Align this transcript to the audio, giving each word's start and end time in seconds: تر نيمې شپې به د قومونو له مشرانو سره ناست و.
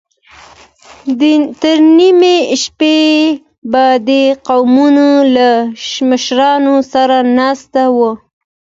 تر 1.61 1.77
نيمې 1.97 2.35
شپې 2.61 2.97
به 3.71 3.85
د 4.07 4.09
قومونو 4.47 5.09
له 5.35 5.49
مشرانو 6.09 6.75
سره 6.91 7.17
ناست 7.37 7.73
و. 7.95 7.97